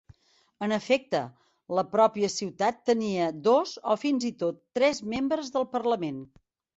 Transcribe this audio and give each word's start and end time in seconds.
En 0.67 0.71
efecte, 0.75 1.19
la 1.79 1.83
pròpia 1.91 2.29
ciutat 2.35 2.79
tenia 2.91 3.27
dos 3.49 3.73
o 3.95 3.99
fins 4.05 4.25
i 4.31 4.31
tot 4.45 4.57
tres 4.81 5.03
Membres 5.13 5.53
del 5.57 5.69
Parlament. 5.75 6.19